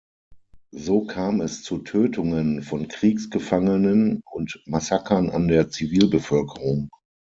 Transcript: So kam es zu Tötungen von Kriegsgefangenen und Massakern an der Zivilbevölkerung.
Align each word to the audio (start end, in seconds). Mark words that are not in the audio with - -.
So 0.73 1.05
kam 1.05 1.41
es 1.41 1.61
zu 1.61 1.77
Tötungen 1.77 2.63
von 2.63 2.87
Kriegsgefangenen 2.87 4.21
und 4.31 4.59
Massakern 4.65 5.29
an 5.29 5.47
der 5.47 5.69
Zivilbevölkerung. 5.69 6.89